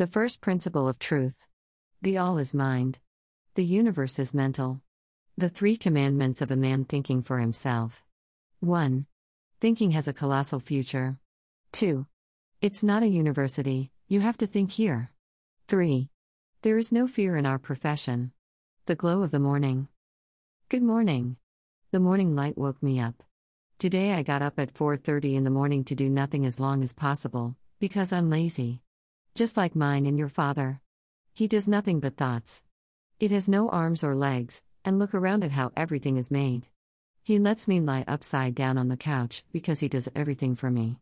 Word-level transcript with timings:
The 0.00 0.06
first 0.06 0.40
principle 0.40 0.88
of 0.88 0.98
truth. 0.98 1.44
The 2.00 2.16
all 2.16 2.38
is 2.38 2.54
mind. 2.54 3.00
The 3.54 3.66
universe 3.66 4.18
is 4.18 4.32
mental. 4.32 4.80
The 5.36 5.50
three 5.50 5.76
commandments 5.76 6.40
of 6.40 6.50
a 6.50 6.56
man 6.56 6.86
thinking 6.86 7.20
for 7.20 7.38
himself. 7.38 8.02
1. 8.60 9.04
Thinking 9.60 9.90
has 9.90 10.08
a 10.08 10.14
colossal 10.14 10.58
future. 10.58 11.18
2. 11.72 12.06
It's 12.62 12.82
not 12.82 13.02
a 13.02 13.08
university, 13.08 13.90
you 14.08 14.20
have 14.20 14.38
to 14.38 14.46
think 14.46 14.70
here. 14.70 15.12
3. 15.68 16.08
There 16.62 16.78
is 16.78 16.92
no 16.92 17.06
fear 17.06 17.36
in 17.36 17.44
our 17.44 17.58
profession. 17.58 18.32
The 18.86 18.96
glow 18.96 19.22
of 19.22 19.32
the 19.32 19.38
morning. 19.38 19.88
Good 20.70 20.82
morning. 20.82 21.36
The 21.90 22.00
morning 22.00 22.34
light 22.34 22.56
woke 22.56 22.82
me 22.82 23.00
up. 23.00 23.22
Today 23.78 24.14
I 24.14 24.22
got 24.22 24.40
up 24.40 24.58
at 24.58 24.72
4:30 24.72 25.34
in 25.34 25.44
the 25.44 25.50
morning 25.50 25.84
to 25.84 25.94
do 25.94 26.08
nothing 26.08 26.46
as 26.46 26.58
long 26.58 26.82
as 26.82 26.94
possible 26.94 27.56
because 27.78 28.14
I'm 28.14 28.30
lazy. 28.30 28.80
Just 29.34 29.56
like 29.56 29.76
mine 29.76 30.06
and 30.06 30.18
your 30.18 30.28
father. 30.28 30.80
He 31.32 31.46
does 31.46 31.68
nothing 31.68 32.00
but 32.00 32.16
thoughts. 32.16 32.64
It 33.20 33.30
has 33.30 33.48
no 33.48 33.68
arms 33.68 34.02
or 34.02 34.14
legs, 34.14 34.62
and 34.84 34.98
look 34.98 35.14
around 35.14 35.44
at 35.44 35.52
how 35.52 35.72
everything 35.76 36.16
is 36.16 36.30
made. 36.30 36.66
He 37.22 37.38
lets 37.38 37.68
me 37.68 37.80
lie 37.80 38.04
upside 38.08 38.54
down 38.54 38.76
on 38.76 38.88
the 38.88 38.96
couch 38.96 39.44
because 39.52 39.80
he 39.80 39.88
does 39.88 40.08
everything 40.16 40.54
for 40.54 40.70
me. 40.70 40.98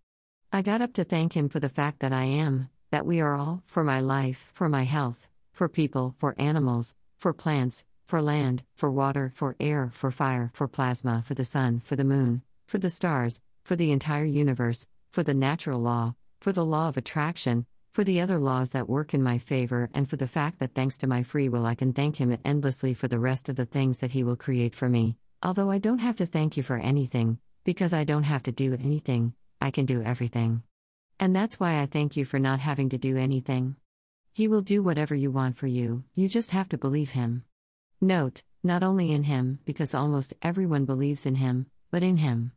I 0.53 0.63
got 0.63 0.83
up 0.83 0.93
to 0.95 1.05
thank 1.05 1.37
him 1.37 1.49
for 1.49 1.59
the 1.61 1.69
fact 1.69 2.01
that 2.01 2.13
I 2.13 2.25
am, 2.25 2.69
that 2.91 3.07
we 3.07 3.21
are 3.21 3.35
all, 3.35 3.63
for 3.65 3.83
my 3.83 4.01
life, 4.01 4.51
for 4.53 4.69
my 4.69 4.83
health, 4.83 5.29
for 5.53 5.69
people, 5.69 6.15
for 6.19 6.35
animals, 6.39 6.95
for 7.17 7.33
plants, 7.33 7.85
for 8.05 8.21
land, 8.21 8.63
for 8.75 8.91
water, 8.91 9.33
for 9.35 9.57
air, 9.59 9.91
for 9.93 10.11
fire, 10.11 10.51
for 10.55 10.69
plasma, 10.69 11.23
for 11.25 11.35
the 11.35 11.45
sun, 11.45 11.81
for 11.81 11.97
the 11.97 12.05
moon, 12.05 12.43
for 12.67 12.79
the 12.79 12.91
stars, 12.91 13.41
for 13.65 13.75
the 13.75 13.91
entire 13.91 14.25
universe, 14.25 14.87
for 15.11 15.23
the 15.23 15.35
natural 15.35 15.81
law, 15.81 16.15
for 16.41 16.53
the 16.53 16.65
law 16.65 16.89
of 16.89 16.97
attraction, 16.97 17.67
for 17.91 18.05
the 18.05 18.21
other 18.21 18.39
laws 18.39 18.71
that 18.71 18.89
work 18.89 19.15
in 19.15 19.23
my 19.23 19.39
favor, 19.39 19.91
and 19.95 20.09
for 20.09 20.17
the 20.17 20.27
fact 20.27 20.59
that 20.59 20.75
thanks 20.75 20.99
to 20.99 21.07
my 21.07 21.23
free 21.23 21.49
will 21.49 21.67
I 21.67 21.75
can 21.75 21.93
thank 21.93 22.17
Him 22.17 22.37
endlessly 22.45 22.95
for 22.95 23.09
the 23.09 23.19
rest 23.19 23.49
of 23.49 23.57
the 23.57 23.65
things 23.65 23.99
that 23.99 24.13
He 24.13 24.23
will 24.23 24.37
create 24.37 24.75
for 24.75 24.89
me. 24.89 25.17
Although 25.43 25.71
I 25.71 25.79
don't 25.79 25.99
have 25.99 26.17
to 26.17 26.27
thank 26.27 26.57
you 26.57 26.63
for 26.63 26.77
anything, 26.77 27.39
because 27.65 27.93
I 27.93 28.05
don't 28.05 28.25
have 28.25 28.43
to 28.45 28.53
do 28.53 28.75
anything, 28.75 29.35
I 29.61 29.71
can 29.71 29.87
do 29.87 30.03
everything. 30.03 30.63
And 31.21 31.35
that's 31.35 31.59
why 31.59 31.81
I 31.81 31.87
thank 31.87 32.17
you 32.17 32.25
for 32.25 32.39
not 32.39 32.61
having 32.61 32.89
to 32.91 32.99
do 32.99 33.17
anything. 33.17 33.77
He 34.33 34.49
will 34.49 34.63
do 34.63 34.83
whatever 34.83 35.15
you 35.15 35.31
want 35.31 35.57
for 35.57 35.67
you, 35.67 36.05
you 36.15 36.29
just 36.29 36.51
have 36.51 36.69
to 36.71 36.79
believe 36.79 37.11
Him. 37.11 37.45
Note, 38.01 38.43
not 38.63 38.83
only 38.83 39.13
in 39.13 39.25
Him, 39.25 39.59
because 39.65 39.95
almost 39.95 40.35
everyone 40.43 40.85
believes 40.85 41.27
in 41.27 41.37
Him, 41.37 41.67
but 41.91 42.03
in 42.03 42.19
Him. 42.19 42.53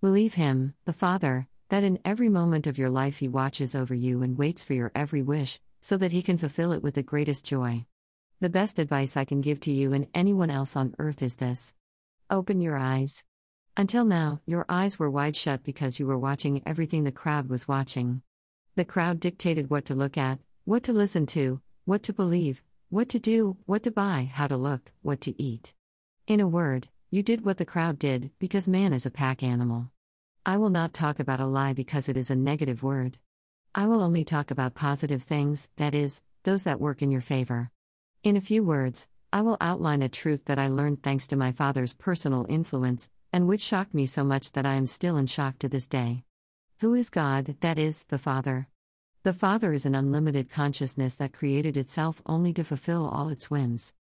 Believe 0.00 0.34
Him, 0.34 0.74
the 0.84 0.92
Father, 0.92 1.48
that 1.68 1.84
in 1.84 1.98
every 2.04 2.28
moment 2.28 2.66
of 2.66 2.78
your 2.78 2.90
life 2.90 3.18
He 3.18 3.28
watches 3.28 3.74
over 3.74 3.94
you 3.94 4.22
and 4.22 4.38
waits 4.38 4.64
for 4.64 4.74
your 4.74 4.92
every 4.94 5.22
wish, 5.22 5.60
so 5.80 5.96
that 5.96 6.12
He 6.12 6.22
can 6.22 6.38
fulfill 6.38 6.72
it 6.72 6.82
with 6.82 6.94
the 6.94 7.02
greatest 7.02 7.46
joy. 7.46 7.84
The 8.40 8.48
best 8.48 8.78
advice 8.78 9.16
I 9.16 9.24
can 9.24 9.40
give 9.40 9.60
to 9.60 9.72
you 9.72 9.92
and 9.92 10.06
anyone 10.14 10.50
else 10.50 10.76
on 10.76 10.94
earth 10.98 11.22
is 11.22 11.36
this 11.36 11.74
Open 12.30 12.60
your 12.60 12.76
eyes. 12.76 13.24
Until 13.76 14.04
now, 14.04 14.40
your 14.46 14.64
eyes 14.68 14.98
were 14.98 15.10
wide 15.10 15.36
shut 15.36 15.62
because 15.62 15.98
you 15.98 16.06
were 16.06 16.18
watching 16.18 16.62
everything 16.66 17.04
the 17.04 17.12
crowd 17.12 17.48
was 17.48 17.68
watching. 17.68 18.22
The 18.76 18.84
crowd 18.84 19.20
dictated 19.20 19.70
what 19.70 19.84
to 19.86 19.94
look 19.94 20.16
at, 20.16 20.40
what 20.64 20.82
to 20.84 20.92
listen 20.92 21.26
to, 21.26 21.60
what 21.84 22.02
to 22.04 22.12
believe, 22.12 22.62
what 22.90 23.08
to 23.08 23.18
do, 23.18 23.56
what 23.66 23.82
to 23.82 23.90
buy, 23.90 24.30
how 24.32 24.46
to 24.46 24.56
look, 24.56 24.92
what 25.02 25.20
to 25.22 25.42
eat. 25.42 25.74
In 26.26 26.40
a 26.40 26.46
word, 26.46 26.88
you 27.10 27.22
did 27.22 27.44
what 27.44 27.58
the 27.58 27.64
crowd 27.64 27.98
did 27.98 28.30
because 28.38 28.68
man 28.68 28.92
is 28.92 29.06
a 29.06 29.10
pack 29.10 29.42
animal. 29.42 29.90
I 30.48 30.56
will 30.56 30.70
not 30.70 30.94
talk 30.94 31.20
about 31.20 31.40
a 31.40 31.44
lie 31.44 31.74
because 31.74 32.08
it 32.08 32.16
is 32.16 32.30
a 32.30 32.34
negative 32.34 32.82
word. 32.82 33.18
I 33.74 33.84
will 33.84 34.00
only 34.00 34.24
talk 34.24 34.50
about 34.50 34.74
positive 34.74 35.22
things, 35.22 35.68
that 35.76 35.94
is, 35.94 36.22
those 36.44 36.62
that 36.62 36.80
work 36.80 37.02
in 37.02 37.10
your 37.10 37.20
favor. 37.20 37.70
In 38.22 38.34
a 38.34 38.40
few 38.40 38.64
words, 38.64 39.08
I 39.30 39.42
will 39.42 39.58
outline 39.60 40.00
a 40.00 40.08
truth 40.08 40.46
that 40.46 40.58
I 40.58 40.68
learned 40.68 41.02
thanks 41.02 41.26
to 41.26 41.36
my 41.36 41.52
father's 41.52 41.92
personal 41.92 42.46
influence, 42.48 43.10
and 43.30 43.46
which 43.46 43.60
shocked 43.60 43.92
me 43.92 44.06
so 44.06 44.24
much 44.24 44.52
that 44.52 44.64
I 44.64 44.76
am 44.76 44.86
still 44.86 45.18
in 45.18 45.26
shock 45.26 45.58
to 45.58 45.68
this 45.68 45.86
day. 45.86 46.24
Who 46.80 46.94
is 46.94 47.10
God, 47.10 47.56
that 47.60 47.78
is, 47.78 48.04
the 48.04 48.16
Father? 48.16 48.68
The 49.24 49.34
Father 49.34 49.74
is 49.74 49.84
an 49.84 49.94
unlimited 49.94 50.48
consciousness 50.48 51.14
that 51.16 51.34
created 51.34 51.76
itself 51.76 52.22
only 52.24 52.54
to 52.54 52.64
fulfill 52.64 53.06
all 53.06 53.28
its 53.28 53.50
whims. 53.50 53.92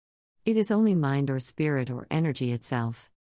It 0.45 0.55
is 0.55 0.71
only 0.71 0.95
mind 0.95 1.29
or 1.29 1.41
spirit 1.41 1.89
or 1.89 2.07
energy 2.09 2.53
itself. 2.53 3.11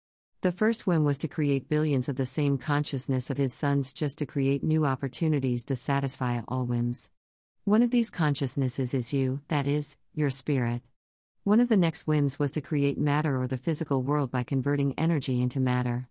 The 0.46 0.52
first 0.52 0.86
whim 0.86 1.02
was 1.02 1.18
to 1.18 1.26
create 1.26 1.68
billions 1.68 2.08
of 2.08 2.14
the 2.14 2.24
same 2.24 2.56
consciousness 2.56 3.30
of 3.30 3.36
his 3.36 3.52
sons 3.52 3.92
just 3.92 4.18
to 4.18 4.26
create 4.26 4.62
new 4.62 4.86
opportunities 4.86 5.64
to 5.64 5.74
satisfy 5.74 6.40
all 6.46 6.64
whims. 6.64 7.10
One 7.64 7.82
of 7.82 7.90
these 7.90 8.10
consciousnesses 8.10 8.94
is 8.94 9.12
you, 9.12 9.40
that 9.48 9.66
is, 9.66 9.96
your 10.14 10.30
spirit. 10.30 10.82
One 11.42 11.58
of 11.58 11.68
the 11.68 11.76
next 11.76 12.06
whims 12.06 12.38
was 12.38 12.52
to 12.52 12.60
create 12.60 12.96
matter 12.96 13.42
or 13.42 13.48
the 13.48 13.56
physical 13.56 14.04
world 14.04 14.30
by 14.30 14.44
converting 14.44 14.94
energy 14.96 15.42
into 15.42 15.58
matter. 15.58 16.08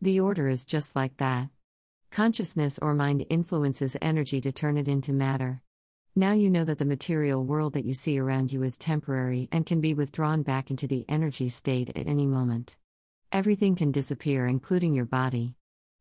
The 0.00 0.18
order 0.18 0.48
is 0.48 0.64
just 0.64 0.96
like 0.96 1.18
that. 1.18 1.50
Consciousness 2.10 2.78
or 2.80 2.94
mind 2.94 3.26
influences 3.28 3.98
energy 4.00 4.40
to 4.40 4.50
turn 4.50 4.78
it 4.78 4.88
into 4.88 5.12
matter. 5.12 5.60
Now 6.16 6.32
you 6.32 6.48
know 6.48 6.64
that 6.64 6.78
the 6.78 6.86
material 6.86 7.44
world 7.44 7.74
that 7.74 7.84
you 7.84 7.92
see 7.92 8.18
around 8.18 8.50
you 8.50 8.62
is 8.62 8.78
temporary 8.78 9.50
and 9.52 9.66
can 9.66 9.82
be 9.82 9.92
withdrawn 9.92 10.42
back 10.42 10.70
into 10.70 10.86
the 10.86 11.04
energy 11.06 11.50
state 11.50 11.90
at 11.94 12.06
any 12.06 12.24
moment. 12.24 12.78
Everything 13.34 13.74
can 13.74 13.90
disappear, 13.90 14.46
including 14.46 14.94
your 14.94 15.06
body. 15.06 15.56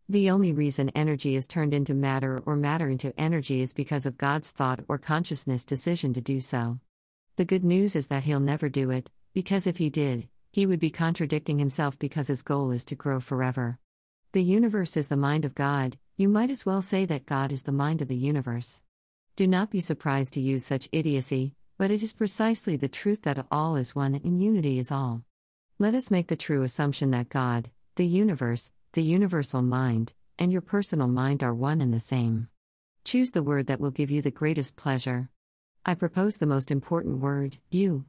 The 0.08 0.30
only 0.30 0.54
reason 0.54 0.90
energy 0.90 1.36
is 1.36 1.48
turned 1.48 1.74
into 1.74 1.96
matter 1.96 2.44
or 2.46 2.56
matter 2.56 2.88
into 2.90 3.12
energy 3.20 3.64
is 3.64 3.74
because 3.74 4.06
of 4.06 4.20
God's 4.20 4.52
thought 4.52 4.82
or 4.88 5.00
consciousness 5.00 5.66
decision 5.66 6.14
to 6.14 6.22
do 6.22 6.40
so. 6.40 6.80
The 7.38 7.46
good 7.46 7.64
news 7.64 7.96
is 7.96 8.06
that 8.10 8.24
he'll 8.26 8.40
never 8.40 8.70
do 8.70 8.92
it, 8.92 9.10
because 9.34 9.66
if 9.66 9.80
he 9.80 9.90
did, 9.90 10.30
he 10.52 10.68
would 10.68 10.80
be 10.80 10.92
contradicting 10.92 11.58
himself 11.58 11.98
because 11.98 12.28
his 12.28 12.44
goal 12.44 12.70
is 12.70 12.86
to 12.86 12.96
grow 12.96 13.20
forever. 13.20 13.80
The 14.34 14.44
universe 14.44 14.96
is 14.96 15.08
the 15.08 15.18
mind 15.18 15.44
of 15.44 15.56
God, 15.56 15.98
you 16.16 16.30
might 16.30 16.52
as 16.52 16.68
well 16.68 16.84
say 16.84 17.04
that 17.06 17.26
God 17.26 17.52
is 17.52 17.64
the 17.64 17.72
mind 17.72 18.04
of 18.04 18.10
the 18.10 18.16
universe. 18.16 18.84
Do 19.36 19.48
not 19.48 19.72
be 19.72 19.80
surprised 19.80 20.34
to 20.34 20.40
use 20.40 20.68
such 20.68 20.88
idiocy, 20.92 21.56
but 21.80 21.90
it 21.90 22.04
is 22.04 22.14
precisely 22.14 22.76
the 22.76 22.88
truth 22.88 23.24
that 23.24 23.44
all 23.50 23.76
is 23.76 23.96
one 23.96 24.14
and 24.14 24.40
unity 24.40 24.78
is 24.78 24.92
all. 24.92 25.24
Let 25.80 25.96
us 25.96 26.12
make 26.12 26.28
the 26.28 26.36
true 26.36 26.62
assumption 26.62 27.10
that 27.12 27.30
God, 27.30 27.72
the 27.96 28.06
universe, 28.06 28.72
the 28.94 29.02
universal 29.02 29.64
mind, 29.64 30.14
and 30.38 30.52
your 30.52 30.62
personal 30.62 31.08
mind 31.08 31.42
are 31.42 31.54
one 31.54 31.82
and 31.82 31.92
the 31.92 32.00
same. 32.00 32.48
Choose 33.04 33.32
the 33.32 33.42
word 33.42 33.66
that 33.68 33.80
will 33.80 33.90
give 33.90 34.12
you 34.12 34.22
the 34.22 34.30
greatest 34.30 34.76
pleasure. 34.76 35.30
I 35.84 35.96
propose 35.96 36.38
the 36.38 36.46
most 36.46 36.70
important 36.70 37.20
word, 37.22 37.58
you. 37.72 38.06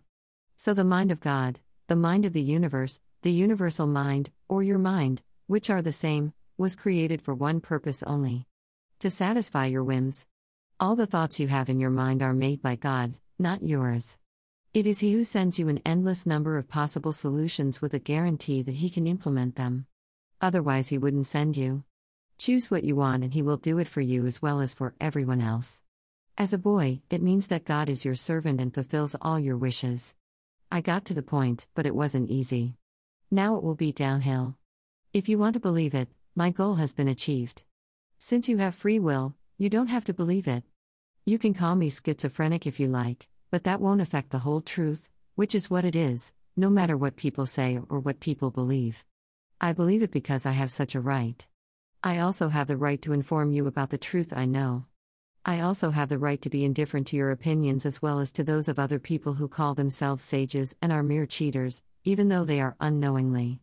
So, 0.57 0.75
the 0.75 0.85
mind 0.85 1.11
of 1.11 1.21
God, 1.21 1.59
the 1.87 1.97
mind 1.97 2.27
of 2.27 2.35
the 2.35 2.43
universe, 2.43 3.01
the 3.23 3.33
universal 3.33 3.87
mind, 3.87 4.31
or 4.47 4.63
your 4.63 4.79
mind, 4.79 5.23
which 5.47 5.71
are 5.71 5.83
the 5.83 5.91
same, 5.91 6.35
was 6.59 6.77
created 6.77 7.23
for 7.23 7.35
one 7.35 7.61
purpose 7.61 8.03
only 8.03 8.47
to 8.99 9.09
satisfy 9.11 9.67
your 9.67 9.83
whims. 9.83 10.27
All 10.79 10.97
the 10.97 11.07
thoughts 11.07 11.41
you 11.41 11.49
have 11.49 11.71
in 11.71 11.81
your 11.81 11.91
mind 11.91 12.23
are 12.23 12.35
made 12.35 12.61
by 12.61 12.77
God, 12.77 13.19
not 13.39 13.63
yours. 13.63 14.19
It 14.75 14.89
is 14.89 14.99
He 14.99 15.13
who 15.13 15.23
sends 15.23 15.57
you 15.57 15.69
an 15.69 15.81
endless 15.87 16.27
number 16.27 16.59
of 16.59 16.69
possible 16.69 17.13
solutions 17.13 17.81
with 17.81 17.95
a 17.95 18.01
guarantee 18.01 18.61
that 18.63 18.75
He 18.75 18.91
can 18.91 19.07
implement 19.07 19.55
them. 19.55 19.87
Otherwise, 20.41 20.89
He 20.89 20.99
wouldn't 20.99 21.29
send 21.29 21.57
you. 21.57 21.85
Choose 22.39 22.73
what 22.73 22.83
you 22.83 22.97
want 22.97 23.23
and 23.23 23.33
He 23.33 23.41
will 23.41 23.57
do 23.57 23.79
it 23.79 23.87
for 23.87 24.01
you 24.01 24.27
as 24.27 24.43
well 24.43 24.61
as 24.61 24.75
for 24.75 24.97
everyone 25.01 25.41
else. 25.41 25.81
As 26.37 26.53
a 26.53 26.59
boy, 26.59 27.03
it 27.09 27.23
means 27.23 27.47
that 27.47 27.65
God 27.65 27.89
is 27.89 28.05
your 28.05 28.17
servant 28.17 28.61
and 28.61 28.75
fulfills 28.75 29.15
all 29.23 29.39
your 29.39 29.57
wishes. 29.57 30.17
I 30.73 30.81
got 30.81 31.05
to 31.05 31.15
the 31.15 31.23
point, 31.23 31.69
but 31.77 31.87
it 31.87 31.95
wasn't 31.95 32.29
easy. 32.29 32.75
Now 33.31 33.55
it 33.55 33.63
will 33.63 33.77
be 33.77 33.93
downhill. 33.93 34.57
If 35.13 35.29
you 35.29 35.39
want 35.39 35.55
to 35.55 35.61
believe 35.61 35.95
it, 35.95 36.09
my 36.35 36.51
goal 36.51 36.75
has 36.75 36.93
been 36.93 37.07
achieved. 37.07 37.63
Since 38.19 38.49
you 38.49 38.57
have 38.57 38.75
free 38.75 38.99
will, 38.99 39.37
you 39.57 39.71
don't 39.71 39.87
have 39.87 40.05
to 40.07 40.13
believe 40.13 40.49
it. 40.49 40.65
You 41.25 41.39
can 41.39 41.55
call 41.55 41.77
me 41.77 41.91
schizophrenic 41.91 42.67
if 42.67 42.81
you 42.81 42.89
like, 42.89 43.29
but 43.55 43.63
that 43.63 43.81
won't 43.81 44.01
affect 44.01 44.31
the 44.31 44.41
whole 44.41 44.61
truth, 44.61 45.09
which 45.37 45.55
is 45.55 45.71
what 45.71 45.85
it 45.85 45.95
is, 45.95 46.33
no 46.57 46.69
matter 46.69 46.97
what 46.97 47.15
people 47.15 47.47
say 47.47 47.79
or 47.89 48.01
what 48.01 48.19
people 48.19 48.51
believe. 48.51 49.05
I 49.61 49.73
believe 49.73 50.03
it 50.03 50.11
because 50.11 50.45
I 50.45 50.51
have 50.51 50.73
such 50.73 50.97
a 50.97 51.01
right. 51.01 51.47
I 52.03 52.19
also 52.19 52.49
have 52.49 52.67
the 52.67 52.77
right 52.77 53.01
to 53.03 53.13
inform 53.13 53.53
you 53.53 53.69
about 53.69 53.91
the 53.91 53.97
truth 53.97 54.33
I 54.37 54.45
know. 54.45 54.87
I 55.45 55.61
also 55.61 55.91
have 55.91 56.09
the 56.09 56.19
right 56.19 56.43
to 56.43 56.51
be 56.51 56.65
indifferent 56.65 57.07
to 57.07 57.17
your 57.17 57.31
opinions 57.31 57.87
as 57.87 58.03
well 58.03 58.19
as 58.19 58.33
to 58.33 58.43
those 58.43 58.67
of 58.67 58.81
other 58.81 58.99
people 58.99 59.35
who 59.35 59.47
call 59.47 59.75
themselves 59.75 60.25
sages 60.25 60.75
and 60.83 60.91
are 60.91 61.05
mere 61.05 61.25
cheaters, 61.25 61.81
even 62.03 62.31
though 62.31 62.45
they 62.45 62.61
are 62.61 62.75
unknowingly. 62.81 63.61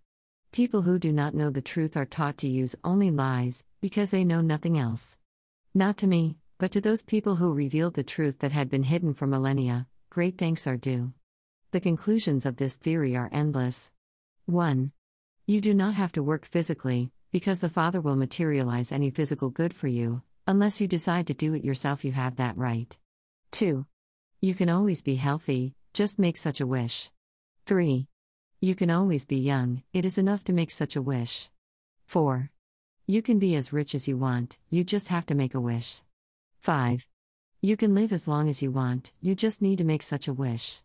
People 0.54 0.84
who 0.84 1.00
do 1.00 1.12
not 1.12 1.36
know 1.36 1.50
the 1.50 1.62
truth 1.62 1.98
are 1.98 2.06
taught 2.06 2.38
to 2.38 2.48
use 2.48 2.78
only 2.86 3.12
lies, 3.12 3.66
because 3.82 4.10
they 4.10 4.24
know 4.24 4.40
nothing 4.40 4.78
else. 4.78 5.18
Not 5.74 5.98
to 5.98 6.08
me, 6.08 6.38
but 6.62 6.72
to 6.72 6.80
those 6.80 7.02
people 7.02 7.38
who 7.38 7.56
revealed 7.56 7.96
the 7.96 8.04
truth 8.04 8.38
that 8.38 8.52
had 8.52 8.69
been 8.69 8.84
hidden 8.84 9.16
for 9.16 9.25
millennia, 9.25 9.88
great 10.12 10.38
thanks 10.38 10.68
are 10.68 10.78
due. 10.78 11.12
The 11.72 11.80
conclusions 11.80 12.46
of 12.46 12.58
this 12.58 12.78
theory 12.78 13.18
are 13.18 13.31
endless. 13.34 13.92
1. 14.46 14.92
You 15.48 15.60
do 15.60 15.74
not 15.74 15.96
have 15.96 16.12
to 16.12 16.22
work 16.22 16.46
physically, 16.46 17.10
because 17.31 17.62
the 17.62 17.75
Father 17.78 18.00
will 18.00 18.16
materialize 18.16 18.92
any 18.92 19.10
physical 19.10 19.50
good 19.50 19.74
for 19.74 19.88
you, 19.88 20.22
Unless 20.48 20.81
you 20.81 20.88
decide 20.88 21.25
to 21.28 21.34
do 21.34 21.56
it 21.56 21.66
yourself, 21.66 22.06
you 22.06 22.12
have 22.12 22.36
that 22.36 22.58
right. 22.58 22.96
2. 23.52 23.86
You 24.40 24.54
can 24.54 24.69
always 24.69 25.02
be 25.02 25.16
healthy, 25.16 25.74
just 25.94 26.19
make 26.19 26.38
such 26.38 26.62
a 26.62 26.68
wish. 26.68 27.10
3. 27.66 28.08
You 28.60 28.75
can 28.75 28.92
always 28.92 29.25
be 29.25 29.38
young, 29.38 29.81
it 29.94 30.06
is 30.06 30.19
enough 30.19 30.44
to 30.44 30.54
make 30.54 30.69
such 30.69 30.96
a 30.96 31.02
wish. 31.02 31.50
4. 32.06 32.52
You 33.08 33.24
can 33.24 33.40
be 33.40 33.56
as 33.56 33.74
rich 33.74 33.96
as 33.96 34.08
you 34.08 34.18
want, 34.18 34.60
you 34.69 34.84
just 34.84 35.08
have 35.08 35.25
to 35.25 35.34
make 35.36 35.56
a 35.56 35.60
wish. 35.60 36.04
5. 36.62 37.08
You 37.62 37.75
can 37.75 37.96
live 37.96 38.13
as 38.13 38.28
long 38.28 38.48
as 38.48 38.62
you 38.62 38.69
want, 38.69 39.12
you 39.19 39.34
just 39.34 39.63
need 39.63 39.80
to 39.80 39.84
make 39.84 40.04
such 40.04 40.28
a 40.28 40.34
wish. 40.34 40.84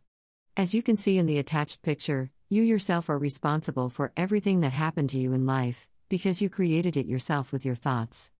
As 0.56 0.72
you 0.72 0.82
can 0.82 0.96
see 0.96 1.18
in 1.18 1.26
the 1.26 1.36
attached 1.36 1.82
picture, 1.82 2.30
you 2.48 2.62
yourself 2.62 3.10
are 3.10 3.18
responsible 3.18 3.90
for 3.90 4.10
everything 4.16 4.62
that 4.62 4.72
happened 4.72 5.10
to 5.10 5.18
you 5.18 5.34
in 5.34 5.44
life, 5.44 5.86
because 6.08 6.40
you 6.40 6.48
created 6.48 6.96
it 6.96 7.04
yourself 7.04 7.52
with 7.52 7.66
your 7.66 7.74
thoughts. 7.74 8.30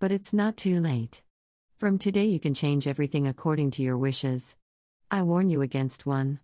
But 0.00 0.10
it's 0.10 0.34
not 0.34 0.56
too 0.56 0.80
late. 0.80 1.22
From 1.78 1.96
today, 1.96 2.24
you 2.24 2.40
can 2.40 2.54
change 2.54 2.88
everything 2.88 3.28
according 3.28 3.70
to 3.72 3.82
your 3.82 3.96
wishes. 3.96 4.56
I 5.12 5.22
warn 5.22 5.48
you 5.48 5.62
against 5.62 6.06
one. 6.06 6.40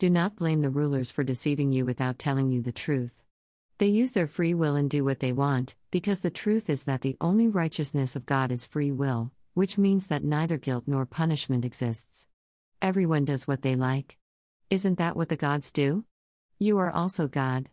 Do 0.00 0.10
not 0.10 0.34
blame 0.34 0.62
the 0.62 0.70
rulers 0.70 1.12
for 1.12 1.22
deceiving 1.22 1.70
you 1.70 1.84
without 1.84 2.18
telling 2.18 2.50
you 2.50 2.62
the 2.62 2.72
truth. 2.72 3.22
They 3.78 3.86
use 3.86 4.10
their 4.10 4.26
free 4.26 4.54
will 4.54 4.74
and 4.74 4.90
do 4.90 5.04
what 5.04 5.20
they 5.20 5.32
want, 5.32 5.76
because 5.92 6.20
the 6.20 6.30
truth 6.30 6.68
is 6.68 6.82
that 6.82 7.02
the 7.02 7.16
only 7.20 7.46
righteousness 7.46 8.16
of 8.16 8.26
God 8.26 8.50
is 8.50 8.66
free 8.66 8.90
will, 8.90 9.30
which 9.54 9.78
means 9.78 10.08
that 10.08 10.22
neither 10.22 10.58
guilt 10.58 10.84
nor 10.86 11.06
punishment 11.06 11.64
exists. 11.64 12.28
Everyone 12.82 13.24
does 13.24 13.48
what 13.48 13.62
they 13.62 13.74
like. 13.74 14.18
Isn't 14.68 14.98
that 14.98 15.16
what 15.16 15.28
the 15.28 15.36
gods 15.36 15.72
do? 15.72 16.04
You 16.58 16.78
are 16.78 16.90
also 16.90 17.28
God. 17.28 17.70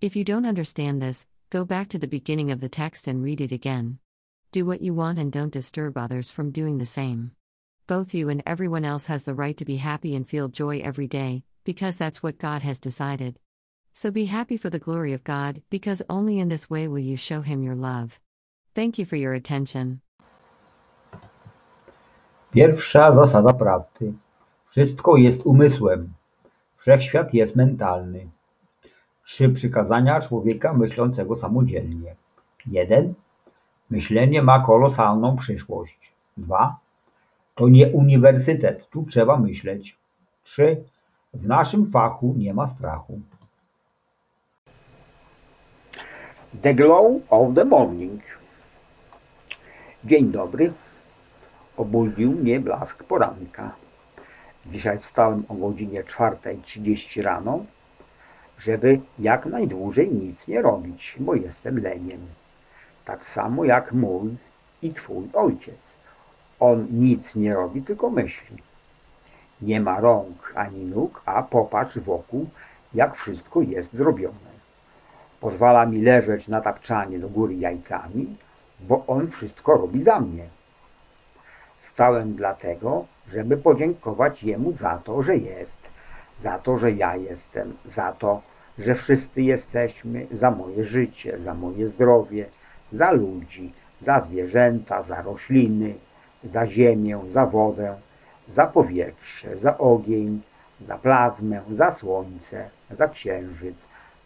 If 0.00 0.16
you 0.16 0.24
don't 0.24 0.46
understand 0.46 1.00
this, 1.00 1.26
go 1.50 1.64
back 1.64 1.88
to 1.88 1.98
the 1.98 2.06
beginning 2.06 2.50
of 2.50 2.60
the 2.60 2.68
text 2.68 3.06
and 3.06 3.22
read 3.22 3.40
it 3.40 3.52
again. 3.52 3.98
Do 4.50 4.64
what 4.64 4.80
you 4.80 4.94
want 4.94 5.18
and 5.18 5.30
don't 5.30 5.52
disturb 5.52 5.96
others 5.96 6.30
from 6.30 6.50
doing 6.50 6.78
the 6.78 6.86
same. 6.86 7.32
Both 7.86 8.14
you 8.14 8.28
and 8.28 8.42
everyone 8.46 8.84
else 8.84 9.06
has 9.06 9.24
the 9.24 9.34
right 9.34 9.56
to 9.56 9.64
be 9.64 9.76
happy 9.76 10.14
and 10.14 10.26
feel 10.26 10.48
joy 10.48 10.80
every 10.80 11.06
day, 11.06 11.44
because 11.64 11.96
that's 11.96 12.22
what 12.22 12.38
God 12.38 12.62
has 12.62 12.80
decided. 12.80 13.38
So 13.92 14.10
be 14.10 14.26
happy 14.26 14.56
for 14.56 14.70
the 14.70 14.78
glory 14.78 15.12
of 15.12 15.24
God, 15.24 15.62
because 15.70 16.02
only 16.08 16.38
in 16.38 16.48
this 16.48 16.70
way 16.70 16.88
will 16.88 16.98
you 16.98 17.16
show 17.16 17.42
Him 17.42 17.62
your 17.62 17.74
love. 17.74 18.20
Thank 18.74 18.98
you 18.98 19.04
for 19.04 19.16
your 19.16 19.34
attention. 19.34 20.00
Pierwsza 22.50 23.12
zasada 23.12 23.52
prawdy. 23.52 24.12
Wszystko 24.70 25.16
jest 25.16 25.46
umysłem. 25.46 26.12
Wszechświat 26.76 27.34
jest 27.34 27.56
mentalny. 27.56 28.28
Trzy 29.24 29.48
przykazania 29.48 30.20
człowieka 30.20 30.72
myślącego 30.72 31.36
samodzielnie. 31.36 32.16
1. 32.66 33.14
Myślenie 33.90 34.42
ma 34.42 34.60
kolosalną 34.60 35.36
przyszłość. 35.36 36.12
2. 36.36 36.76
To 37.54 37.68
nie 37.68 37.88
uniwersytet, 37.88 38.88
tu 38.90 39.06
trzeba 39.06 39.36
myśleć. 39.36 39.96
3. 40.42 40.84
W 41.34 41.46
naszym 41.46 41.90
fachu 41.90 42.34
nie 42.36 42.54
ma 42.54 42.66
strachu. 42.66 43.20
The 46.62 46.74
glow 46.74 47.06
of 47.30 47.54
the 47.54 47.64
morning. 47.64 48.22
Dzień 50.04 50.32
dobry. 50.32 50.72
Obudził 51.78 52.32
mnie 52.32 52.60
blask 52.60 53.04
poranka. 53.04 53.70
Dzisiaj 54.66 54.98
wstałem 54.98 55.44
o 55.48 55.54
godzinie 55.54 56.04
4.30 56.04 57.22
rano, 57.22 57.64
żeby 58.58 59.00
jak 59.18 59.46
najdłużej 59.46 60.10
nic 60.10 60.48
nie 60.48 60.62
robić, 60.62 61.16
bo 61.18 61.34
jestem 61.34 61.82
leniem. 61.82 62.20
Tak 63.04 63.26
samo 63.26 63.64
jak 63.64 63.92
mój 63.92 64.36
i 64.82 64.90
twój 64.94 65.28
ojciec. 65.32 65.78
On 66.60 66.86
nic 66.90 67.34
nie 67.34 67.54
robi, 67.54 67.82
tylko 67.82 68.10
myśli. 68.10 68.56
Nie 69.62 69.80
ma 69.80 70.00
rąk 70.00 70.52
ani 70.54 70.84
nóg, 70.84 71.22
a 71.26 71.42
popatrz 71.42 71.98
wokół, 71.98 72.46
jak 72.94 73.16
wszystko 73.16 73.60
jest 73.60 73.92
zrobione. 73.92 74.50
Pozwala 75.40 75.86
mi 75.86 76.02
leżeć 76.02 76.48
na 76.48 76.60
tapczanie 76.60 77.18
do 77.18 77.28
góry 77.28 77.54
jajcami, 77.54 78.36
bo 78.80 79.04
on 79.06 79.30
wszystko 79.30 79.72
robi 79.72 80.02
za 80.02 80.20
mnie. 80.20 80.57
Stałem 81.88 82.34
dlatego, 82.34 83.04
żeby 83.32 83.56
podziękować 83.56 84.42
Jemu 84.42 84.72
za 84.72 84.98
to, 85.04 85.22
że 85.22 85.36
jest, 85.36 85.78
za 86.40 86.58
to, 86.58 86.78
że 86.78 86.92
ja 86.92 87.16
jestem, 87.16 87.76
za 87.84 88.12
to, 88.12 88.42
że 88.78 88.94
wszyscy 88.94 89.42
jesteśmy, 89.42 90.26
za 90.32 90.50
moje 90.50 90.84
życie, 90.84 91.38
za 91.38 91.54
moje 91.54 91.86
zdrowie, 91.86 92.46
za 92.92 93.10
ludzi, 93.10 93.72
za 94.02 94.20
zwierzęta, 94.20 95.02
za 95.02 95.22
rośliny, 95.22 95.94
za 96.44 96.66
ziemię, 96.66 97.20
za 97.28 97.46
wodę, 97.46 97.94
za 98.54 98.66
powietrze, 98.66 99.58
za 99.58 99.78
ogień, 99.78 100.40
za 100.86 100.98
plazmę, 100.98 101.60
za 101.70 101.92
słońce, 101.92 102.70
za 102.90 103.08
księżyc, 103.08 103.76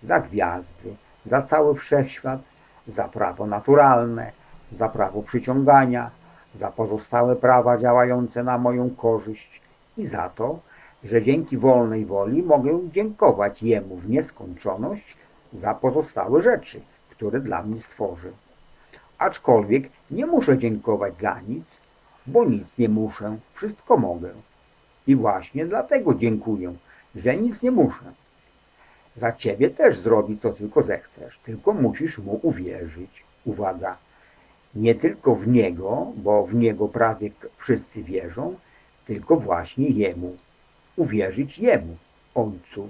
za 0.03 0.21
gwiazdy, 0.21 0.95
za 1.27 1.43
cały 1.43 1.75
wszechświat, 1.75 2.41
za 2.89 3.09
prawo 3.09 3.47
naturalne, 3.47 4.33
za 4.73 4.89
prawo 4.89 5.23
przyciągania, 5.23 6.11
za 6.55 6.71
pozostałe 6.71 7.37
prawa 7.37 7.79
działające 7.79 8.43
na 8.43 8.59
moją 8.59 8.91
korzyść 8.91 9.61
i 9.97 10.07
za 10.07 10.29
to, 10.29 10.59
że 11.05 11.23
dzięki 11.23 11.59
wolnej 11.59 12.05
woli 12.05 12.43
mogę 12.43 12.81
dziękować 12.93 13.63
Jemu 13.63 13.97
w 13.97 14.11
nieskończoność 14.11 15.17
za 15.53 15.75
pozostałe 15.75 16.43
rzeczy, 16.43 16.81
które 17.11 17.41
dla 17.41 17.63
mnie 17.63 17.81
stworzy. 17.81 18.33
Aczkolwiek 19.19 19.89
nie 20.11 20.27
muszę 20.27 20.59
dziękować 20.59 21.19
za 21.19 21.41
nic, 21.41 21.65
bo 22.27 22.45
nic 22.45 22.79
nie 22.79 22.89
muszę, 22.89 23.37
wszystko 23.55 23.97
mogę. 23.97 24.31
I 25.07 25.17
właśnie 25.17 25.67
dlatego 25.67 26.15
dziękuję, 26.15 26.73
że 27.17 27.37
nic 27.37 27.63
nie 27.63 27.71
muszę. 27.71 28.05
Za 29.17 29.33
ciebie 29.33 29.71
też 29.71 29.99
zrobi, 29.99 30.39
co 30.39 30.51
tylko 30.51 30.83
zechcesz, 30.83 31.39
tylko 31.45 31.73
musisz 31.73 32.19
mu 32.19 32.41
uwierzyć. 32.43 33.25
Uwaga, 33.45 33.97
nie 34.75 34.95
tylko 34.95 35.35
w 35.35 35.47
Niego, 35.49 36.07
bo 36.17 36.47
w 36.47 36.55
Niego 36.55 36.89
prawie 36.89 37.31
wszyscy 37.57 38.03
wierzą, 38.03 38.55
tylko 39.07 39.37
właśnie 39.37 39.89
Jemu. 39.89 40.37
Uwierzyć 40.97 41.59
Jemu, 41.59 41.97
Ojcu, 42.35 42.89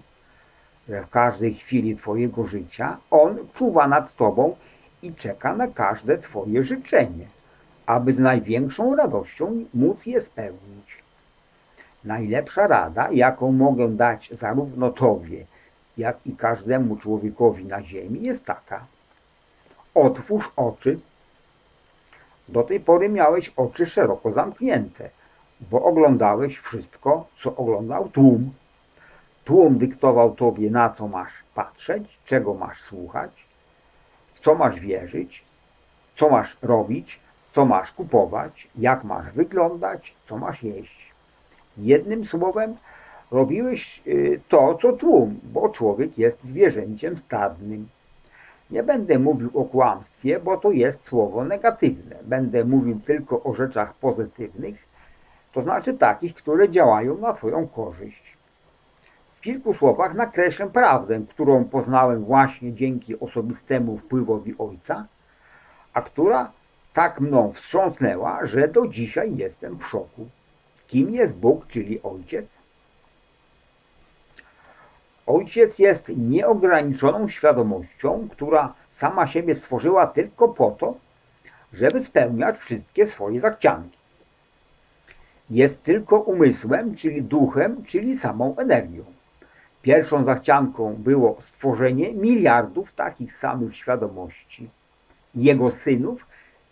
że 0.89 1.03
w 1.03 1.11
każdej 1.11 1.55
chwili 1.55 1.97
Twojego 1.97 2.47
życia 2.47 2.97
On 3.11 3.39
czuwa 3.55 3.89
nad 3.89 4.17
Tobą 4.17 4.57
i 5.03 5.15
czeka 5.15 5.57
na 5.57 5.69
każde 5.69 6.19
Twoje 6.19 6.65
życzenie, 6.65 7.27
aby 7.87 8.13
z 8.13 8.19
największą 8.19 8.97
radością 8.97 9.65
móc 9.75 10.07
je 10.07 10.21
spełnić. 10.21 11.03
Najlepsza 12.05 12.67
rada, 12.67 13.09
jaką 13.13 13.53
mogę 13.53 13.89
dać 13.89 14.31
zarówno 14.33 14.91
Tobie, 14.91 15.47
jak 15.99 16.17
i 16.27 16.37
każdemu 16.37 16.97
człowiekowi 16.97 17.65
na 17.65 17.83
ziemi, 17.83 18.23
jest 18.23 18.45
taka. 18.45 18.87
Otwórz 19.95 20.51
oczy 20.57 21.01
do 22.53 22.63
tej 22.63 22.81
pory 22.81 23.09
miałeś 23.09 23.53
oczy 23.57 23.87
szeroko 23.87 24.33
zamknięte, 24.33 25.11
bo 25.71 25.85
oglądałeś 25.85 26.59
wszystko, 26.59 27.27
co 27.43 27.57
oglądał 27.57 28.09
tłum. 28.09 28.51
Tłum 29.45 29.79
dyktował 29.79 30.35
tobie, 30.35 30.71
na 30.71 30.91
co 30.91 31.09
masz 31.09 31.33
patrzeć, 31.55 32.19
czego 32.25 32.55
masz 32.55 32.83
słuchać, 32.83 33.31
w 34.35 34.41
co 34.41 34.55
masz 34.55 34.81
wierzyć, 34.81 35.45
co 36.17 36.29
masz 36.29 36.57
robić, 36.63 37.21
co 37.55 37.65
masz 37.65 37.93
kupować, 37.93 38.69
jak 38.79 39.05
masz 39.05 39.33
wyglądać, 39.33 40.15
co 40.29 40.39
masz 40.39 40.63
jeść. 40.63 41.13
Jednym 41.79 42.25
słowem, 42.25 42.77
robiłeś 43.31 44.03
y, 44.07 44.41
to, 44.49 44.79
co 44.83 44.93
tłum, 44.93 45.41
bo 45.43 45.69
człowiek 45.69 46.19
jest 46.19 46.45
zwierzęciem 46.45 47.17
stadnym. 47.17 47.89
Nie 48.73 48.83
będę 48.83 49.19
mówił 49.19 49.51
o 49.55 49.65
kłamstwie, 49.65 50.41
bo 50.41 50.57
to 50.57 50.71
jest 50.71 51.07
słowo 51.07 51.45
negatywne. 51.45 52.17
Będę 52.23 52.65
mówił 52.65 53.01
tylko 53.01 53.43
o 53.43 53.55
rzeczach 53.55 53.95
pozytywnych, 53.95 54.75
to 55.53 55.63
znaczy 55.63 55.95
takich, 55.95 56.35
które 56.35 56.69
działają 56.69 57.19
na 57.19 57.33
Twoją 57.33 57.69
korzyść. 57.69 58.37
W 59.37 59.41
kilku 59.41 59.75
słowach 59.75 60.15
nakreślę 60.15 60.71
prawdę, 60.71 61.21
którą 61.29 61.65
poznałem 61.65 62.25
właśnie 62.25 62.73
dzięki 62.73 63.21
osobistemu 63.21 63.99
wpływowi 63.99 64.55
Ojca, 64.59 65.07
a 65.95 66.03
która 66.03 66.51
tak 66.93 67.21
mną 67.21 67.53
wstrząsnęła, 67.53 68.47
że 68.47 68.69
do 68.69 68.87
dzisiaj 68.87 69.37
jestem 69.37 69.79
w 69.79 69.87
szoku. 69.87 70.29
Kim 70.89 71.11
jest 71.11 71.35
Bóg, 71.35 71.67
czyli 71.67 72.03
Ojciec? 72.03 72.62
Ojciec 75.27 75.79
jest 75.79 76.09
nieograniczoną 76.09 77.29
świadomością, 77.29 78.29
która 78.31 78.75
sama 78.91 79.27
siebie 79.27 79.55
stworzyła 79.55 80.07
tylko 80.07 80.49
po 80.49 80.71
to, 80.71 80.95
żeby 81.73 82.05
spełniać 82.05 82.59
wszystkie 82.59 83.07
swoje 83.07 83.41
zachcianki. 83.41 83.99
Jest 85.51 85.83
tylko 85.83 86.21
umysłem, 86.21 86.97
czyli 86.97 87.23
duchem, 87.23 87.85
czyli 87.85 88.19
samą 88.19 88.57
energią. 88.57 89.05
Pierwszą 89.83 90.25
zachcianką 90.25 90.95
było 90.99 91.39
stworzenie 91.49 92.13
miliardów 92.13 92.93
takich 92.93 93.33
samych 93.33 93.77
świadomości, 93.77 94.69
jego 95.35 95.71
synów, 95.71 96.27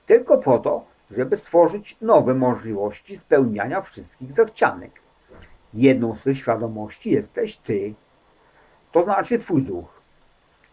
tylko 0.06 0.38
po 0.38 0.58
to, 0.58 0.84
żeby 1.10 1.36
stworzyć 1.36 1.96
nowe 2.00 2.34
możliwości 2.34 3.18
spełniania 3.18 3.80
wszystkich 3.80 4.32
zachcianek. 4.32 4.90
Jedną 5.74 6.16
z 6.16 6.22
tych 6.22 6.38
świadomości 6.38 7.10
jesteś 7.10 7.56
Ty, 7.56 7.94
to 8.92 9.04
znaczy 9.04 9.38
Twój 9.38 9.62
duch. 9.62 10.00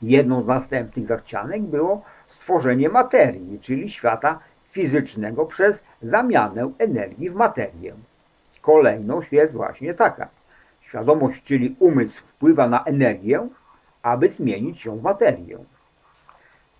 Jedną 0.01 0.43
z 0.43 0.47
następnych 0.47 1.07
zachcianek 1.07 1.61
było 1.61 2.03
stworzenie 2.29 2.89
materii, 2.89 3.59
czyli 3.59 3.89
świata 3.89 4.39
fizycznego 4.71 5.45
przez 5.45 5.83
zamianę 6.01 6.71
energii 6.77 7.29
w 7.29 7.35
materię. 7.35 7.93
Kolejność 8.61 9.31
jest 9.31 9.53
właśnie 9.53 9.93
taka. 9.93 10.27
Świadomość, 10.81 11.43
czyli 11.43 11.75
umysł, 11.79 12.21
wpływa 12.21 12.67
na 12.69 12.83
energię, 12.83 13.47
aby 14.03 14.29
zmienić 14.29 14.85
ją 14.85 14.97
w 14.97 15.03
materię. 15.03 15.57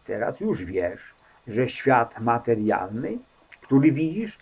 Teraz 0.06 0.39
już 0.39 0.65
wiesz, 0.65 1.13
że 1.48 1.70
świat 1.70 2.20
materialny, 2.20 3.17
który 3.62 3.91
widzisz 3.91 4.38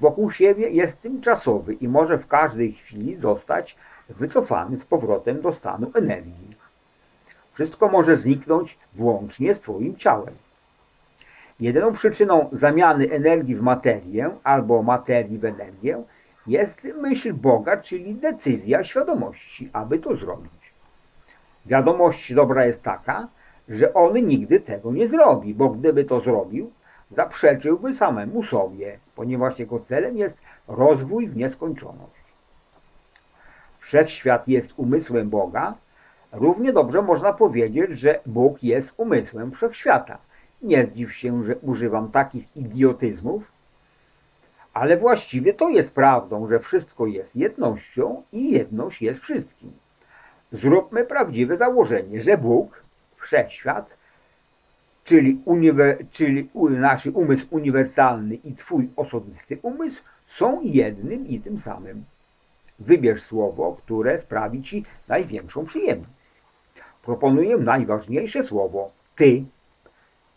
wokół 0.00 0.30
siebie, 0.30 0.70
jest 0.70 1.02
tymczasowy 1.02 1.74
i 1.74 1.88
może 1.88 2.18
w 2.18 2.26
każdej 2.26 2.72
chwili 2.72 3.16
zostać 3.16 3.76
wycofany 4.18 4.76
z 4.76 4.84
powrotem 4.84 5.40
do 5.40 5.52
stanu 5.52 5.90
energii. 5.94 6.56
Wszystko 7.52 7.88
może 7.88 8.16
zniknąć 8.16 8.78
włącznie 8.94 9.54
z 9.54 9.60
Twoim 9.60 9.96
ciałem. 9.96 10.34
Jedyną 11.60 11.92
przyczyną 11.92 12.48
zamiany 12.52 13.10
energii 13.10 13.56
w 13.56 13.62
materię 13.62 14.30
albo 14.44 14.82
materii 14.82 15.38
w 15.38 15.44
energię 15.44 16.02
jest 16.46 16.88
myśl 17.00 17.32
Boga, 17.32 17.76
czyli 17.76 18.14
decyzja 18.14 18.84
świadomości, 18.84 19.70
aby 19.72 19.98
to 19.98 20.16
zrobić. 20.16 20.72
Wiadomość 21.66 22.34
dobra 22.34 22.66
jest 22.66 22.82
taka, 22.82 23.28
że 23.68 23.94
on 23.94 24.14
nigdy 24.14 24.60
tego 24.60 24.92
nie 24.92 25.08
zrobi, 25.08 25.54
bo 25.54 25.68
gdyby 25.68 26.04
to 26.04 26.20
zrobił, 26.20 26.70
zaprzeczyłby 27.10 27.94
samemu 27.94 28.42
sobie, 28.42 28.98
ponieważ 29.16 29.58
jego 29.58 29.80
celem 29.80 30.16
jest 30.16 30.38
rozwój 30.68 31.28
w 31.28 31.36
nieskończoność. 31.36 32.21
Wszechświat 33.92 34.48
jest 34.48 34.72
umysłem 34.76 35.30
Boga, 35.30 35.74
równie 36.32 36.72
dobrze 36.72 37.02
można 37.02 37.32
powiedzieć, 37.32 37.90
że 37.90 38.20
Bóg 38.26 38.62
jest 38.62 38.92
umysłem 38.96 39.52
wszechświata. 39.52 40.18
Nie 40.62 40.86
zdziw 40.86 41.14
się, 41.14 41.44
że 41.44 41.56
używam 41.56 42.10
takich 42.10 42.56
idiotyzmów, 42.56 43.42
ale 44.74 44.96
właściwie 44.96 45.54
to 45.54 45.68
jest 45.68 45.94
prawdą, 45.94 46.48
że 46.48 46.58
wszystko 46.58 47.06
jest 47.06 47.36
jednością 47.36 48.22
i 48.32 48.50
jedność 48.50 49.02
jest 49.02 49.20
wszystkim. 49.20 49.72
Zróbmy 50.52 51.04
prawdziwe 51.04 51.56
założenie, 51.56 52.22
że 52.22 52.38
Bóg, 52.38 52.82
wszechświat, 53.16 53.90
czyli, 55.04 55.40
czyli 56.12 56.48
nasz 56.70 57.06
umysł 57.06 57.46
uniwersalny 57.50 58.34
i 58.34 58.54
Twój 58.54 58.88
osobisty 58.96 59.58
umysł 59.62 60.02
są 60.26 60.60
jednym 60.62 61.28
i 61.28 61.40
tym 61.40 61.60
samym. 61.60 62.04
Wybierz 62.78 63.22
słowo, 63.22 63.76
które 63.84 64.18
sprawi 64.18 64.62
Ci 64.62 64.84
największą 65.08 65.66
przyjemność. 65.66 66.12
Proponuję 67.02 67.56
najważniejsze 67.56 68.42
słowo 68.42 68.90
Ty. 69.16 69.44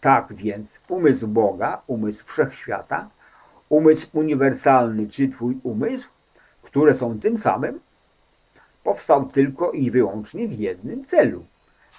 Tak 0.02 0.34
więc 0.34 0.80
umysł 0.90 1.28
Boga, 1.28 1.82
umysł 1.88 2.26
wszechświata, 2.26 3.10
umysł 3.70 4.08
uniwersalny 4.14 5.08
czy 5.10 5.30
Twój 5.30 5.58
umysł, 5.64 6.08
które 6.62 6.96
są 6.96 7.20
tym 7.20 7.38
samym, 7.38 7.80
powstał 8.84 9.26
tylko 9.26 9.72
i 9.72 9.92
wyłącznie 9.92 10.48
w 10.48 10.60
jednym 10.60 11.06
celu, 11.06 11.46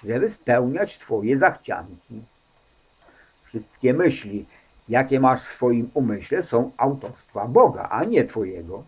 żeby 0.03 0.29
spełniać 0.29 0.97
Twoje 0.97 1.37
zachcianki. 1.37 2.21
Wszystkie 3.43 3.93
myśli, 3.93 4.45
jakie 4.89 5.19
masz 5.19 5.43
w 5.43 5.53
swoim 5.53 5.89
umyśle, 5.93 6.43
są 6.43 6.71
autorstwa 6.77 7.45
Boga, 7.47 7.87
a 7.89 8.03
nie 8.03 8.25
Twojego. 8.25 8.83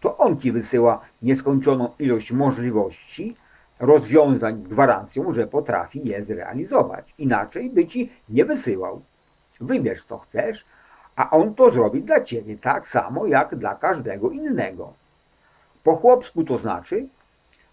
To 0.00 0.16
On 0.16 0.40
Ci 0.40 0.52
wysyła 0.52 1.00
nieskończoną 1.22 1.90
ilość 1.98 2.32
możliwości, 2.32 3.36
rozwiązań 3.80 4.62
z 4.62 4.68
gwarancją, 4.68 5.32
że 5.32 5.46
potrafi 5.46 6.08
je 6.08 6.22
zrealizować. 6.22 7.14
Inaczej 7.18 7.70
by 7.70 7.86
Ci 7.86 8.12
nie 8.28 8.44
wysyłał. 8.44 9.00
Wybierz 9.60 10.04
co 10.04 10.18
chcesz, 10.18 10.64
a 11.16 11.30
On 11.30 11.54
to 11.54 11.70
zrobi 11.70 12.02
dla 12.02 12.20
Ciebie 12.20 12.58
tak 12.58 12.88
samo 12.88 13.26
jak 13.26 13.56
dla 13.56 13.74
każdego 13.74 14.30
innego. 14.30 14.92
Po 15.84 15.96
chłopsku 15.96 16.44
to 16.44 16.58
znaczy, 16.58 17.08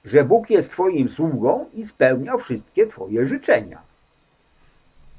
że 0.05 0.23
Bóg 0.23 0.49
jest 0.49 0.69
Twoim 0.69 1.09
sługą 1.09 1.65
i 1.73 1.85
spełnia 1.85 2.37
wszystkie 2.37 2.87
Twoje 2.87 3.27
życzenia. 3.27 3.81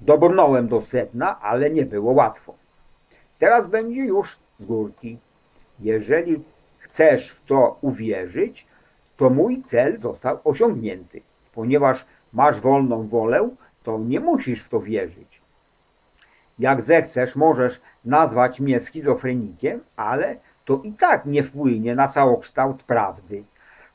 Dobrnąłem 0.01 0.69
do 0.69 0.83
sedna, 0.83 1.41
ale 1.41 1.71
nie 1.71 1.85
było 1.85 2.13
łatwo. 2.13 2.55
Teraz 3.39 3.67
będzie 3.67 4.01
już 4.01 4.37
z 4.61 4.65
górki. 4.65 5.19
Jeżeli 5.81 6.45
chcesz 6.97 7.31
w 7.31 7.45
to 7.45 7.79
uwierzyć, 7.81 8.67
to 9.17 9.31
mój 9.31 9.63
cel 9.63 10.01
został 10.01 10.39
osiągnięty. 10.45 11.21
Ponieważ 11.55 12.05
masz 12.33 12.61
wolną 12.61 13.09
wolę, 13.09 13.51
to 13.83 13.99
nie 13.99 14.21
musisz 14.21 14.61
w 14.61 14.69
to 14.69 14.81
wierzyć. 14.81 15.41
Jak 16.59 16.83
zechcesz, 16.83 17.37
możesz 17.37 17.81
nazwać 18.05 18.61
mnie 18.61 18.81
schizofrenikiem, 18.81 19.81
ale 19.97 20.37
to 20.65 20.81
i 20.85 20.93
tak 20.93 21.27
nie 21.27 21.43
wpłynie 21.43 21.95
na 21.95 22.09
całokształt 22.09 22.83
prawdy, 22.83 23.43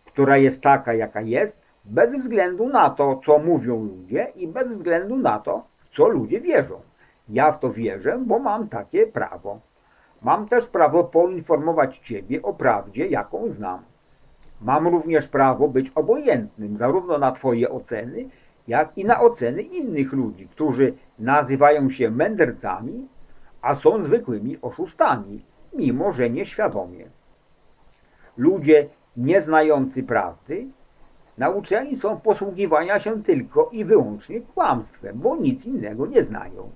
która 0.05 0.37
jest 0.37 0.61
taka, 0.61 0.93
jaka 0.93 1.21
jest, 1.21 1.57
bez 1.85 2.17
względu 2.17 2.69
na 2.69 2.89
to, 2.89 3.21
co 3.25 3.39
mówią 3.39 3.83
ludzie 3.83 4.31
i 4.35 4.47
bez 4.47 4.73
względu 4.73 5.17
na 5.17 5.39
to, 5.39 5.63
w 5.77 5.95
co 5.95 6.07
ludzie 6.07 6.41
wierzą. 6.41 6.81
Ja 7.29 7.51
w 7.51 7.59
to 7.59 7.73
wierzę, 7.73 8.19
bo 8.25 8.39
mam 8.39 8.67
takie 8.67 9.07
prawo. 9.07 9.59
Mam 10.21 10.47
też 10.47 10.65
prawo 10.65 11.03
poinformować 11.03 11.97
Ciebie 11.99 12.41
o 12.41 12.53
prawdzie, 12.53 13.07
jaką 13.07 13.51
znam. 13.51 13.79
Mam 14.61 14.87
również 14.87 15.27
prawo 15.27 15.67
być 15.67 15.91
obojętnym 15.95 16.77
zarówno 16.77 17.17
na 17.17 17.31
Twoje 17.31 17.69
oceny, 17.69 18.29
jak 18.67 18.97
i 18.97 19.05
na 19.05 19.21
oceny 19.21 19.61
innych 19.61 20.13
ludzi, 20.13 20.47
którzy 20.47 20.93
nazywają 21.19 21.89
się 21.89 22.11
mędrcami, 22.11 23.07
a 23.61 23.75
są 23.75 24.03
zwykłymi 24.03 24.57
oszustami, 24.61 25.41
mimo 25.73 26.11
że 26.11 26.29
nieświadomie. 26.29 27.05
Ludzie 28.37 28.87
nieznający 29.17 30.03
prawdy 30.03 30.67
nauczeni 31.37 31.95
są 31.95 32.19
posługiwania 32.19 32.99
się 32.99 33.23
tylko 33.23 33.69
i 33.71 33.85
wyłącznie 33.85 34.41
kłamstwem, 34.41 35.19
bo 35.19 35.37
nic 35.37 35.65
innego 35.65 36.07
nie 36.07 36.23
znają. 36.23 36.69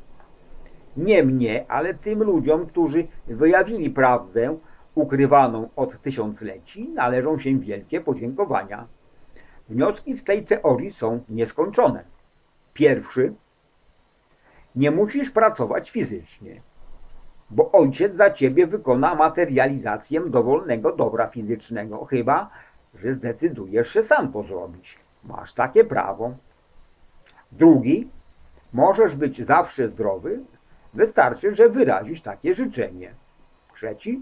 Nie 0.98 1.24
mnie, 1.24 1.66
ale 1.68 1.94
tym 1.94 2.24
ludziom, 2.24 2.66
którzy 2.66 3.08
wyjawili 3.28 3.90
prawdę 3.90 4.58
ukrywaną 4.96 5.70
od 5.76 6.02
tysiącleci, 6.02 6.90
należą 6.90 7.40
się 7.40 7.60
wielkie 7.60 8.02
podziękowania. 8.02 8.88
Wnioski 9.70 10.14
z 10.14 10.24
tej 10.24 10.46
teorii 10.46 10.92
są 10.92 11.24
nieskończone. 11.30 12.04
Pierwszy. 12.74 13.34
Nie 14.76 14.92
musisz 14.92 15.30
pracować 15.30 15.92
fizycznie 15.92 16.62
bo 17.50 17.72
ojciec 17.72 18.16
za 18.16 18.32
ciebie 18.32 18.68
wykona 18.68 19.16
materializację 19.16 20.22
dowolnego 20.22 20.96
dobra 20.96 21.28
fizycznego, 21.28 22.06
chyba, 22.06 22.50
że 22.96 23.14
zdecydujesz 23.14 23.94
się 23.94 24.02
sam 24.02 24.34
to 24.34 24.44
zrobić. 24.44 25.00
Masz 25.24 25.54
takie 25.54 25.84
prawo. 25.84 26.32
Drugi, 27.52 28.10
możesz 28.74 29.16
być 29.16 29.46
zawsze 29.46 29.90
zdrowy, 29.90 30.40
wystarczy, 30.96 31.56
że 31.56 31.70
wyrazisz 31.70 32.22
takie 32.22 32.56
życzenie. 32.56 33.12
Trzeci, 33.76 34.22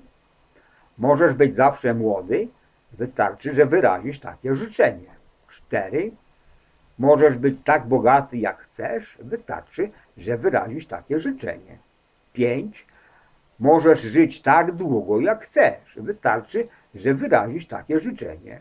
możesz 0.97 1.33
być 1.33 1.55
zawsze 1.55 1.93
młody, 1.93 2.47
wystarczy, 2.91 3.55
że 3.55 3.65
wyrazisz 3.65 4.19
takie 4.19 4.55
życzenie. 4.55 5.13
Cztery, 5.47 6.11
możesz 6.99 7.37
być 7.37 7.61
tak 7.61 7.87
bogaty 7.87 8.37
jak 8.37 8.57
chcesz, 8.57 9.17
wystarczy, 9.19 9.91
że 10.17 10.37
wyrazisz 10.37 10.87
takie 10.87 11.19
życzenie. 11.19 11.77
Pięć, 12.33 12.85
Możesz 13.59 14.01
żyć 14.01 14.41
tak 14.41 14.71
długo, 14.71 15.19
jak 15.19 15.45
chcesz. 15.45 15.95
Wystarczy, 15.97 16.67
że 16.95 17.13
wyrazisz 17.13 17.67
takie 17.67 17.99
życzenie. 17.99 18.59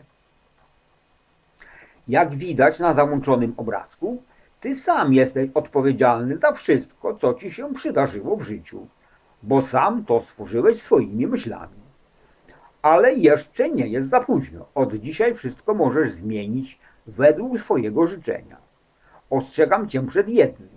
Jak 2.07 2.35
widać 2.35 2.79
na 2.79 2.93
załączonym 2.93 3.53
obrazku, 3.57 4.23
ty 4.63 4.75
sam 4.75 5.13
jesteś 5.13 5.49
odpowiedzialny 5.53 6.37
za 6.37 6.51
wszystko, 6.51 7.15
co 7.15 7.33
ci 7.33 7.51
się 7.51 7.73
przydarzyło 7.73 8.37
w 8.37 8.41
życiu, 8.41 8.87
bo 9.43 9.61
sam 9.61 10.05
to 10.05 10.21
stworzyłeś 10.21 10.81
swoimi 10.81 11.27
myślami. 11.27 11.83
Ale 12.81 13.13
jeszcze 13.13 13.69
nie 13.69 13.87
jest 13.87 14.09
za 14.09 14.19
późno. 14.19 14.65
Od 14.75 14.93
dzisiaj 14.93 15.35
wszystko 15.35 15.73
możesz 15.73 16.11
zmienić 16.11 16.79
według 17.07 17.59
swojego 17.59 18.07
życzenia. 18.07 18.57
Ostrzegam 19.29 19.89
cię 19.89 20.07
przed 20.07 20.29
jednym. 20.29 20.69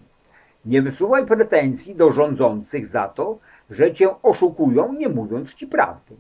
Nie 0.64 0.82
wysuwaj 0.82 1.26
pretensji 1.26 1.94
do 1.94 2.12
rządzących 2.12 2.86
za 2.86 3.08
to, 3.08 3.38
że 3.70 3.94
cię 3.94 4.22
oszukują, 4.22 4.92
nie 4.92 5.08
mówiąc 5.08 5.54
ci 5.54 5.66
prawdy. 5.66 6.14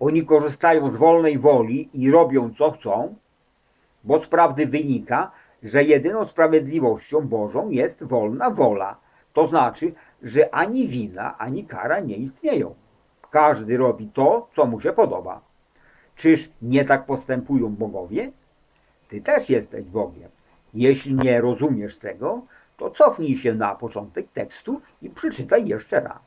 Oni 0.00 0.26
korzystają 0.26 0.92
z 0.92 0.96
wolnej 0.96 1.38
woli 1.38 1.88
i 1.94 2.10
robią 2.10 2.54
co 2.58 2.70
chcą, 2.70 3.14
bo 4.04 4.24
z 4.24 4.26
prawdy 4.28 4.66
wynika, 4.66 5.30
że 5.62 5.84
jedyną 5.84 6.26
sprawiedliwością 6.26 7.20
Bożą 7.20 7.70
jest 7.70 8.04
wolna 8.04 8.50
wola. 8.50 8.96
To 9.32 9.46
znaczy, 9.46 9.92
że 10.22 10.54
ani 10.54 10.88
wina, 10.88 11.38
ani 11.38 11.64
kara 11.64 12.00
nie 12.00 12.16
istnieją. 12.16 12.74
Każdy 13.30 13.76
robi 13.76 14.10
to, 14.14 14.48
co 14.56 14.66
mu 14.66 14.80
się 14.80 14.92
podoba. 14.92 15.40
Czyż 16.16 16.50
nie 16.62 16.84
tak 16.84 17.06
postępują 17.06 17.68
bogowie? 17.68 18.30
Ty 19.08 19.20
też 19.20 19.50
jesteś 19.50 19.84
Bogiem. 19.84 20.28
Jeśli 20.74 21.14
nie 21.14 21.40
rozumiesz 21.40 21.98
tego, 21.98 22.42
to 22.76 22.90
cofnij 22.90 23.36
się 23.36 23.54
na 23.54 23.74
początek 23.74 24.26
tekstu 24.34 24.80
i 25.02 25.10
przeczytaj 25.10 25.66
jeszcze 25.66 26.00
raz. 26.00 26.22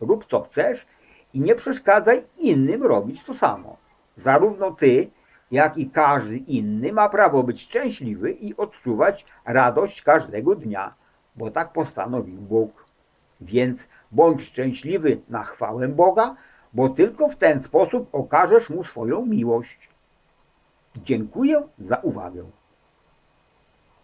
Rób 0.00 0.26
co 0.26 0.40
chcesz 0.40 0.86
i 1.34 1.40
nie 1.40 1.54
przeszkadzaj 1.54 2.22
innym 2.38 2.82
robić 2.82 3.24
to 3.24 3.34
samo. 3.34 3.76
Zarówno 4.16 4.70
ty, 4.70 5.10
jak 5.50 5.78
i 5.78 5.90
każdy 5.90 6.36
inny 6.36 6.92
ma 6.92 7.08
prawo 7.08 7.42
być 7.42 7.62
szczęśliwy 7.62 8.32
i 8.32 8.56
odczuwać 8.56 9.26
radość 9.44 10.02
każdego 10.02 10.54
dnia, 10.54 10.94
bo 11.36 11.50
tak 11.50 11.72
postanowił 11.72 12.40
Bóg. 12.40 12.84
Więc 13.40 13.88
bądź 14.12 14.42
szczęśliwy 14.42 15.20
na 15.28 15.42
chwałę 15.42 15.88
Boga, 15.88 16.36
bo 16.72 16.88
tylko 16.88 17.28
w 17.28 17.36
ten 17.36 17.62
sposób 17.62 18.08
okażesz 18.12 18.70
Mu 18.70 18.84
swoją 18.84 19.26
miłość. 19.26 19.88
Dziękuję 20.96 21.62
za 21.78 21.96
uwagę. 21.96 22.44